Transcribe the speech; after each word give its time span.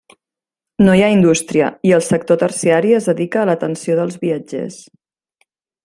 No 0.87 0.95
hi 0.99 1.03
ha 1.07 1.11
indústria 1.15 1.67
i 1.89 1.93
el 1.97 2.01
sector 2.07 2.39
terciari 2.45 2.97
es 3.01 3.11
dedica 3.13 3.43
a 3.43 3.47
l'atenció 3.51 3.99
dels 4.01 4.19
viatgers. 4.25 4.81